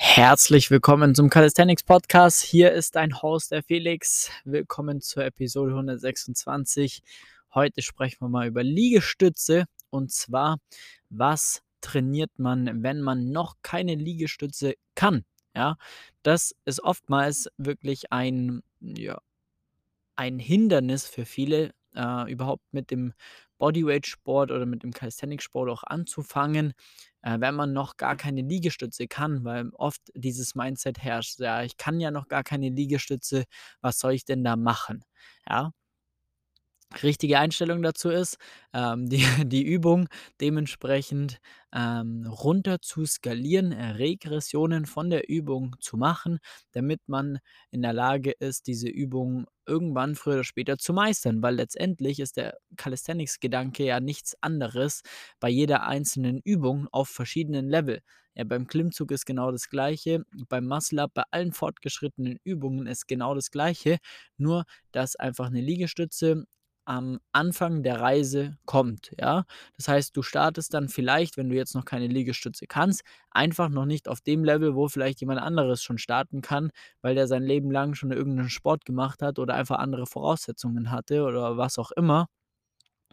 [0.00, 2.40] Herzlich willkommen zum Calisthenics Podcast.
[2.40, 4.30] Hier ist dein Host, der Felix.
[4.44, 7.02] Willkommen zur Episode 126.
[7.52, 10.58] Heute sprechen wir mal über Liegestütze und zwar,
[11.10, 15.24] was trainiert man, wenn man noch keine Liegestütze kann?
[15.52, 15.76] Ja,
[16.22, 19.20] das ist oftmals wirklich ein, ja,
[20.14, 23.12] ein Hindernis für viele, äh, überhaupt mit dem
[23.58, 26.72] Bodyweight-Sport oder mit dem Calisthenics-Sport auch anzufangen,
[27.22, 31.76] äh, wenn man noch gar keine Liegestütze kann, weil oft dieses Mindset herrscht, ja, ich
[31.76, 33.44] kann ja noch gar keine Liegestütze,
[33.80, 35.04] was soll ich denn da machen?
[35.48, 35.72] Ja,
[37.02, 38.38] richtige Einstellung dazu ist,
[38.72, 40.08] ähm, die, die Übung
[40.40, 41.38] dementsprechend
[41.74, 46.38] ähm, runter zu skalieren, Regressionen von der Übung zu machen,
[46.72, 47.38] damit man
[47.70, 52.36] in der Lage ist, diese Übung irgendwann früher oder später zu meistern, weil letztendlich ist
[52.38, 55.02] der Calisthenics-Gedanke ja nichts anderes
[55.40, 58.00] bei jeder einzelnen Übung auf verschiedenen Level.
[58.34, 63.34] Ja, beim Klimmzug ist genau das Gleiche, beim Muscle-Up, bei allen fortgeschrittenen Übungen ist genau
[63.34, 63.98] das Gleiche,
[64.36, 66.44] nur dass einfach eine Liegestütze
[66.88, 69.44] am Anfang der Reise kommt, ja?
[69.76, 73.84] Das heißt, du startest dann vielleicht, wenn du jetzt noch keine Liegestütze kannst, einfach noch
[73.86, 76.70] nicht auf dem Level, wo vielleicht jemand anderes schon starten kann,
[77.02, 81.24] weil der sein Leben lang schon irgendeinen Sport gemacht hat oder einfach andere Voraussetzungen hatte
[81.24, 82.26] oder was auch immer.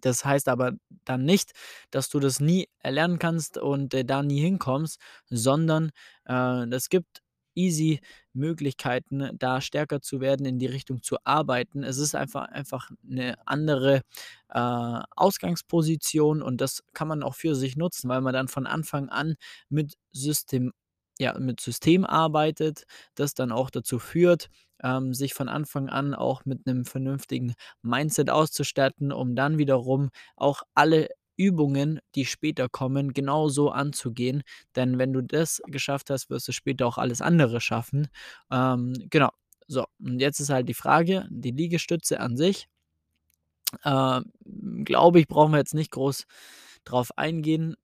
[0.00, 0.72] Das heißt aber
[1.04, 1.52] dann nicht,
[1.90, 5.00] dass du das nie erlernen kannst und, äh, da nie hinkommst,
[5.30, 5.90] sondern,
[6.26, 7.21] äh, es gibt
[7.54, 8.00] easy
[8.34, 11.82] Möglichkeiten, da stärker zu werden, in die Richtung zu arbeiten.
[11.84, 14.02] Es ist einfach einfach 'ne andere,
[14.50, 19.08] äh, Ausgangsposition und das kann man auch für sich nutzen, weil man dann von Anfang
[19.10, 19.36] an
[19.68, 20.72] mit System
[21.18, 24.48] ja, mit System arbeitet, das dann auch dazu führt,
[24.82, 30.62] ähm, sich von Anfang an auch mit 'nem vernünftigen Mindset auszustatten, um dann wiederum auch
[30.74, 34.42] alle Übungen, die später kommen, genauso anzugehen.
[34.76, 38.08] Denn wenn du das geschafft hast, wirst du später auch alles andere schaffen.
[38.50, 39.30] Ähm, genau.
[39.68, 42.68] So, und jetzt ist halt die Frage, die Liegestütze an sich,
[43.84, 44.24] ähm,
[44.84, 46.26] glaube ich, brauchen wir jetzt nicht groß
[46.84, 47.76] drauf eingehen.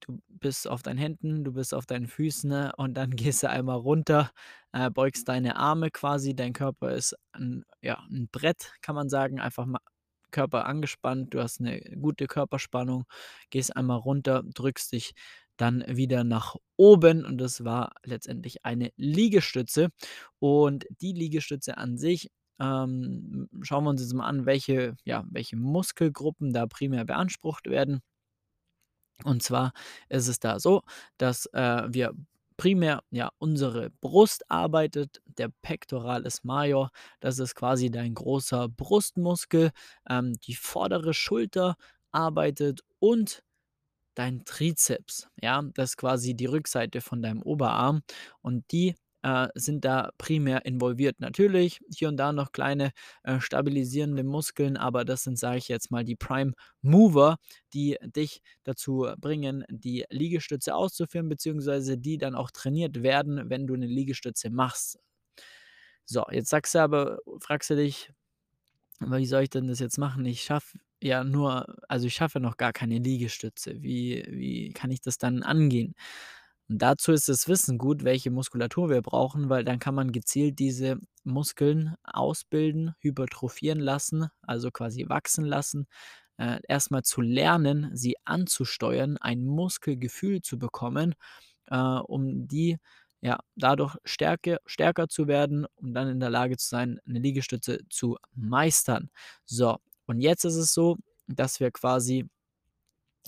[0.00, 3.50] Du bist auf deinen Händen, du bist auf deinen Füßen, ne, und dann gehst du
[3.50, 4.30] einmal runter,
[4.72, 6.34] äh, beugst deine Arme quasi.
[6.34, 9.80] Dein Körper ist 'n ja, 'n Brett, kann man sagen, einfach mal
[10.32, 13.04] Körper angespannt, du hast eine gute Körperspannung,
[13.50, 15.12] gehst einmal runter, drückst dich
[15.56, 19.90] dann wieder nach oben und das war letztendlich eine Liegestütze.
[20.40, 25.56] Und die Liegestütze an sich, ähm, schauen wir uns jetzt mal an, welche ja, welche
[25.56, 28.00] Muskelgruppen da primär beansprucht werden.
[29.24, 29.72] Und zwar
[30.08, 30.82] ist es da so,
[31.18, 32.12] dass, äh, wir
[32.56, 36.90] primär, ja, unsere Brust arbeitet, der Pectoralis major,
[37.20, 39.70] das ist quasi dein großer Brustmuskel,
[40.08, 41.76] ähm, die vordere Schulter
[42.12, 43.42] arbeitet und
[44.14, 48.02] dein Trizeps, ja, das ist quasi die Rückseite von deinem Oberarm
[48.42, 51.20] und die, äh, sind da primär involviert.
[51.20, 52.92] Natürlich hier und da noch kleine,
[53.24, 56.52] äh, stabilisierende Muskeln, aber das sind, sage ich jetzt mal, die Prime
[56.82, 57.36] Mover,
[57.74, 63.74] die dich dazu bringen, die Liegestütze auszuführen, beziehungsweise die dann auch trainiert werden, wenn du
[63.74, 64.98] eine Liegestütze machst.
[66.08, 68.10] So, jetzt sagst du aber fragst du dich:
[69.00, 70.24] „Wie soll ich denn das jetzt machen?
[70.26, 73.82] Ich schaffe ja nur also, ich schaffe noch gar keine Liegestütze.
[73.82, 75.94] Wie wie kann ich das dann angehen?“
[76.72, 80.58] Und dazu ist das Wissen gut, welche Muskulatur wir brauchen, weil dann kann man gezielt
[80.58, 85.86] diese Muskeln ausbilden, hypertrophieren lassen, also quasi wachsen lassen.
[86.38, 91.14] Äh, erst zu lernen, sie anzusteuern, ein Muskelgefühl zu bekommen,
[91.66, 92.78] äh, um die
[93.20, 97.80] ja, dadurch stärke stärker zu werden, um dann in der Lage zu sein, eine Liegestütze
[97.90, 99.10] zu meistern.
[99.44, 100.96] So, und jetzt ist es so,
[101.26, 102.30] dass wir quasi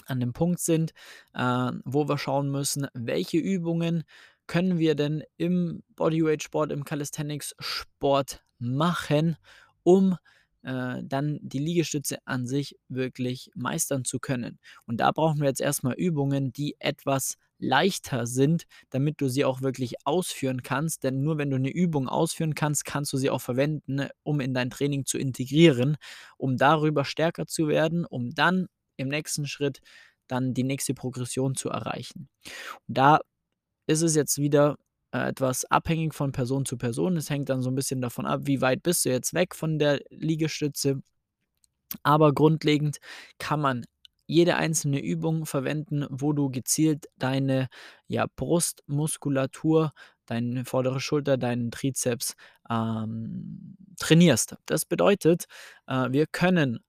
[0.06, 0.92] an dem Punkt sind,
[1.34, 4.04] äh, wo wir schauen müssen, welche Übungen
[4.46, 9.36] können wir denn im Bodyweight-Sport, im Calisthenics-Sport machen,
[9.82, 10.16] um
[10.62, 14.58] äh, dann die Liegestütze an sich wirklich meistern zu können.
[14.86, 19.62] Und da brauchen wir jetzt erstmal Übungen, die etwas leichter sind, damit du sie auch
[19.62, 21.04] wirklich ausführen kannst.
[21.04, 24.54] Denn nur wenn du eine Übung ausführen kannst, kannst du sie auch verwenden, um in
[24.54, 25.96] dein Training zu integrieren,
[26.36, 29.80] um darüber stärker zu werden, um dann im nächsten Schritt
[30.26, 32.28] dann die nächste Progression zu erreichen.
[32.88, 33.20] Und da
[33.86, 34.78] ist es jetzt wieder
[35.12, 37.16] äh, etwas abhängig von Person zu Person.
[37.16, 39.78] Es hängt dann so ein bisschen davon ab, wie weit bist du jetzt weg von
[39.78, 41.02] der Liegestütze.
[42.02, 42.98] Aber grundlegend
[43.38, 43.84] kann man
[44.26, 47.68] jede einzelne Übung verwenden, wo du gezielt deine,
[48.08, 49.92] ja, Brustmuskulatur,
[50.26, 52.34] deine vordere Schulter, deinen Trizeps,
[52.70, 54.56] ähm, trainierst.
[54.66, 55.44] Das bedeutet,
[55.86, 56.80] äh, wir können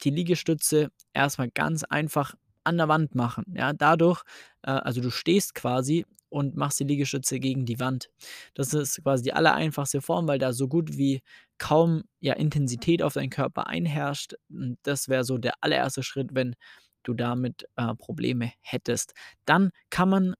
[0.00, 3.44] die Liegestütze erstmal ganz einfach an der Wand machen.
[3.54, 4.22] Ja, dadurch,
[4.62, 8.08] äh, also du stehst quasi und machst die Liegestütze gegen die Wand.
[8.54, 11.22] Das ist quasi die allereinfachste Form, weil da so gut wie
[11.58, 14.34] kaum ja, Intensität auf deinen Körper einherrscht.
[14.82, 16.54] Das wäre so der allererste Schritt, wenn
[17.02, 19.14] du damit äh, Probleme hättest.
[19.44, 20.34] Dann kann man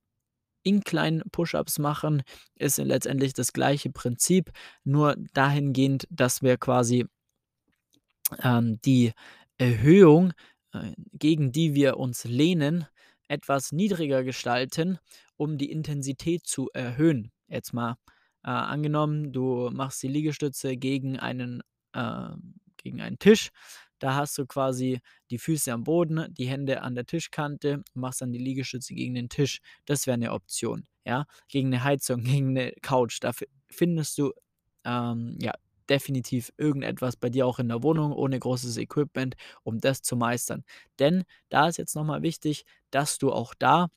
[0.63, 2.23] Incline Push-ups machen,
[2.55, 4.51] ist letztendlich das gleiche Prinzip,
[4.85, 7.07] nur dahingehend, dass wir quasi
[8.43, 9.13] ähm, die
[9.61, 10.33] Erhöhung,
[10.73, 12.87] äh, gegen die wir uns lehnen,
[13.29, 14.99] etwas niedriger gestalten,
[15.37, 17.31] um die Intensität zu erhöhen.
[17.47, 17.97] Jetzt mal
[18.43, 21.63] äh, angenommen, du machst die Liegestütze gegen einen,
[21.93, 22.31] äh,
[22.79, 23.51] gegen einen Tisch.
[23.99, 28.33] Da hast du quasi die Füße am Boden, die Hände an der Tischkante, machst dann
[28.33, 29.61] die Liegestütze gegen den Tisch.
[29.85, 30.87] Das wäre eine Option.
[31.05, 33.19] Ja, gegen eine Heizung, gegen eine Couch.
[33.21, 34.33] Dafür findest du
[34.85, 35.53] ähm, ja
[35.91, 39.35] definitiv irgendetwas bei dir auch in der Wohnung ohne großes Equipment,
[39.65, 40.65] um das zu meistern.
[40.99, 43.89] Denn da ist jetzt nochmal wichtig, dass du auch da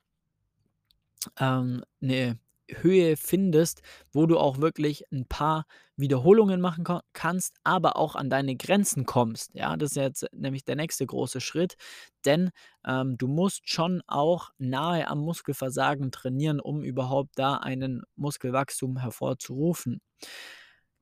[1.39, 3.81] ähm, eine Höhe findest,
[4.13, 5.65] wo du auch wirklich ein paar
[5.97, 9.51] Wiederholungen machen kannst, aber auch an deine Grenzen kommst.
[9.53, 11.75] Ja, das ist jetzt nämlich der nächste große Schritt,
[12.25, 12.49] denn
[12.85, 20.01] ähm, du musst schon auch nahe am Muskelversagen trainieren, um überhaupt da einen Muskelwachstum hervorzurufen.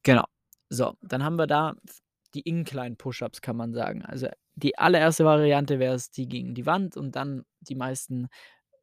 [0.03, 0.25] Genau.
[0.73, 1.75] So, dann haben wir da
[2.33, 4.03] die Incline Push-ups, kann man sagen.
[4.05, 8.29] Also die allererste Variante wäre es die gegen die Wand und dann die meisten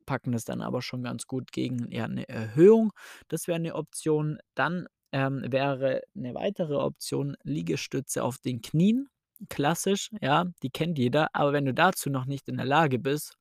[0.05, 2.93] packen es dann aber schon ganz gut gegen ja, eine Erhöhung.
[3.29, 4.39] Das wäre eine Option.
[4.55, 9.09] Dann ähm, wäre eine weitere Option Liegestütze auf den Knien.
[9.49, 11.29] Klassisch, ja, die kennt jeder.
[11.35, 13.38] Aber wenn du dazu noch nicht in der Lage bist,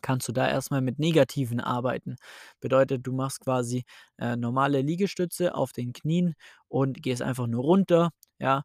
[0.00, 2.16] kannst du da erstmal mit Negativen arbeiten.
[2.60, 3.84] Bedeutet, du machst quasi
[4.18, 6.34] äh, normale Liegestütze auf den Knien
[6.68, 8.62] und gehst einfach nur runter, ja,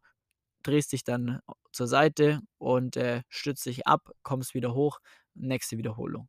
[0.62, 1.40] drehst dich dann
[1.72, 4.98] zur Seite und äh, stützt dich ab, kommst wieder hoch,
[5.34, 6.28] nächste Wiederholung.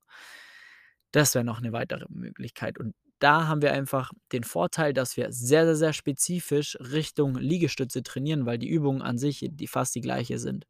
[1.11, 2.77] Das wäre noch eine weitere Möglichkeit.
[2.77, 8.03] Und da haben wir einfach den Vorteil, dass wir sehr, sehr, sehr spezifisch Richtung Liegestütze
[8.03, 10.65] trainieren, weil die Übungen an sich die fast die gleiche sind.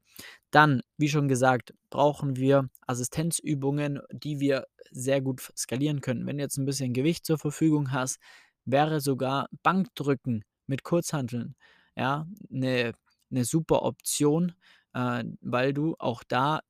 [0.52, 6.26] Dann, wie schon gesagt, brauchen wir Assistenzübungen, die wir sehr gut skalieren können.
[6.26, 8.20] Wenn du jetzt ein bisschen Gewicht zur Verfügung hast,
[8.66, 11.56] wäre sogar Bankdrücken mit Kurzhanteln
[11.96, 12.94] ja, eine,
[13.30, 14.54] eine super Option,
[14.94, 16.62] äh, weil du auch da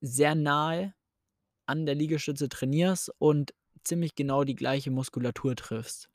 [0.00, 0.94] sehr nahe
[1.66, 3.52] an der Liegestütze trainierst und
[3.84, 6.08] ziemlich genau die gleiche Muskulatur triffst.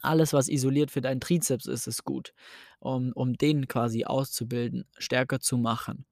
[0.00, 2.32] Alles, was isoliert für deinen Trizeps ist, ist gut,
[2.80, 6.06] um, um den quasi auszubilden, stärker zu machen.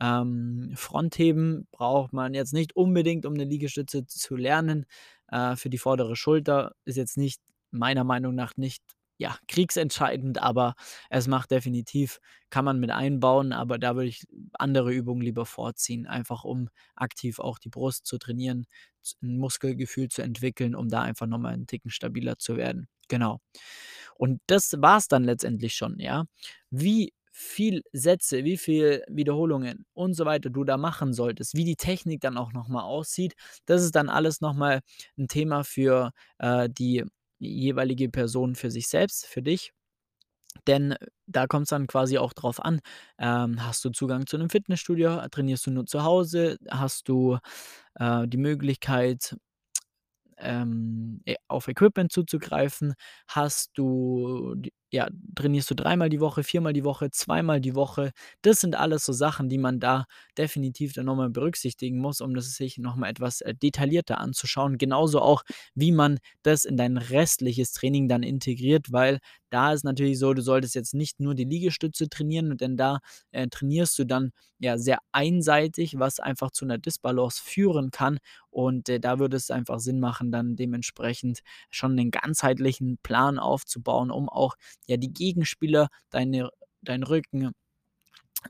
[0.00, 4.86] Ähm, Frontheben braucht man jetzt nicht unbedingt, um eine Liegestütze zu lernen.
[5.28, 7.40] Äh, für die vordere Schulter ist jetzt nicht,
[7.70, 8.82] meiner Meinung nach, nicht
[9.18, 10.74] ja, kriegsentscheidend, aber
[11.10, 12.18] es macht definitiv,
[12.50, 17.38] kann man mit einbauen, aber da würde ich andere Übungen lieber vorziehen, einfach um aktiv
[17.38, 18.66] auch die Brust zu trainieren,
[19.22, 22.88] ein Muskelgefühl zu entwickeln, um da einfach nochmal einen Ticken stabiler zu werden.
[23.12, 23.40] Genau.
[24.16, 26.24] Und das war es dann letztendlich schon, ja.
[26.70, 31.76] Wie viel Sätze, wie viel Wiederholungen und so weiter du da machen solltest, wie die
[31.76, 33.34] Technik dann auch nochmal aussieht,
[33.66, 34.80] das ist dann alles nochmal
[35.18, 37.04] ein Thema für äh, die
[37.38, 39.72] jeweilige Person für sich selbst, für dich.
[40.66, 40.94] Denn
[41.26, 42.80] da kommt es dann quasi auch drauf an,
[43.18, 47.38] ähm, hast du Zugang zu einem Fitnessstudio, trainierst du nur zu Hause, hast du
[47.96, 49.36] äh, die Möglichkeit,
[50.38, 52.94] ähm, e auf Equipment zuzugreifen,
[53.28, 54.54] hast du
[54.92, 58.12] ja, trainierst du dreimal die Woche, viermal die Woche, zweimal die Woche.
[58.42, 60.04] Das sind alles so Sachen, die man da
[60.36, 64.76] definitiv dann nochmal berücksichtigen muss, um das sich nochmal etwas äh, detaillierter anzuschauen.
[64.76, 65.44] Genauso auch,
[65.74, 69.18] wie man das in dein restliches Training dann integriert, weil
[69.50, 73.00] da ist natürlich so, du solltest jetzt nicht nur die Liegestütze trainieren, denn da
[73.32, 78.18] äh, trainierst du dann ja sehr einseitig, was einfach zu einer Disbalance führen kann.
[78.50, 84.10] Und äh, da würde es einfach Sinn machen, dann dementsprechend schon einen ganzheitlichen Plan aufzubauen,
[84.10, 86.50] um auch ja die Gegenspieler, deine,
[86.82, 87.52] dein Rücken,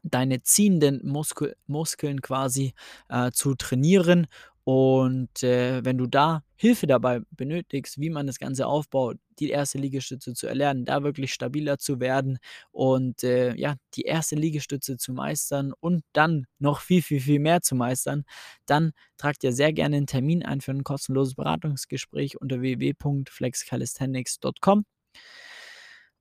[0.02, 2.74] deine ziehenden Muskel, Muskeln quasi
[3.08, 4.26] äh, zu trainieren.
[4.64, 9.78] Und äh, wenn du da Hilfe dabei benötigst, wie man das Ganze aufbaut, die erste
[9.78, 12.38] Liegestütze zu erlernen, da wirklich stabiler zu werden
[12.70, 17.60] und äh, ja, die erste Liegestütze zu meistern und dann noch viel, viel, viel mehr
[17.62, 18.22] zu meistern,
[18.66, 24.84] dann trag dir sehr gerne einen Termin ein für ein kostenloses Beratungsgespräch unter www.flexcalisthenics.com.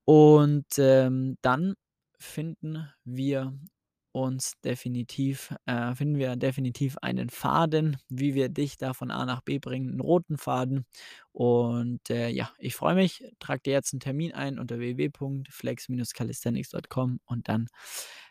[0.05, 1.74] Und ähm, dann
[2.20, 3.53] finden wir
[4.13, 9.41] uns definitiv, äh, finden wir definitiv einen Faden, wie wir dich da von A nach
[9.41, 10.86] B bringen, einen roten Faden.
[11.31, 13.24] Und äh, ja, ich freue mich.
[13.39, 17.67] Trag dir jetzt einen Termin ein unter www.flex-calisthenics.com und dann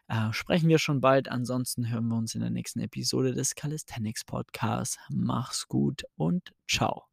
[0.09, 1.29] äh, sprechen wir schon bald.
[1.29, 4.99] Ansonsten hören wir uns in der nächsten Episode des Calisthenics Podcasts.
[5.09, 7.10] Mach's gut und ciao.